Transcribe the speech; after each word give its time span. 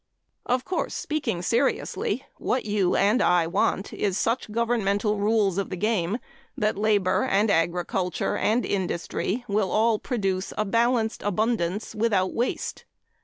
Of 0.47 0.65
course, 0.65 0.95
speaking 0.95 1.43
seriously, 1.43 2.25
what 2.37 2.65
you 2.65 2.95
and 2.95 3.21
I 3.21 3.45
want 3.45 3.93
is 3.93 4.17
such 4.17 4.51
governmental 4.51 5.17
rules 5.19 5.59
of 5.59 5.69
the 5.69 5.75
game 5.75 6.17
that 6.57 6.75
labor 6.75 7.21
and 7.23 7.51
agriculture 7.51 8.35
and 8.35 8.65
industry 8.65 9.45
will 9.47 9.69
all 9.69 9.99
produce 9.99 10.53
a 10.57 10.65
balanced 10.65 11.21
abundance 11.21 11.93
without 11.93 12.33
waste. 12.33 12.83